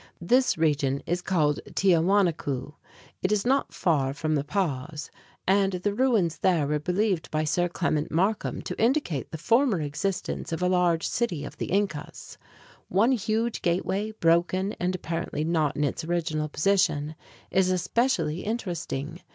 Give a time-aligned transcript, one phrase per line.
[0.19, 2.73] This region is called Tiahuanacu (tee ah wah nah´ koo).
[3.21, 5.11] It is not far from La Paz,
[5.45, 10.51] and the ruins there were believed by Sir Clements Markham to indicate the former existence
[10.51, 12.39] of a large city of the Incas.
[12.89, 17.13] One huge gateway, broken and apparently not in its original position,
[17.51, 19.21] is especially interesting.